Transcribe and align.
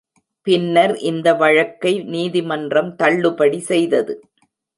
பின்னர் 0.47 0.93
இந்த 1.01 1.27
வழக்கை 1.33 1.99
நீதிமன்றம் 2.07 2.91
தள்ளுபடி 2.95 3.59
செய்தது. 3.61 4.15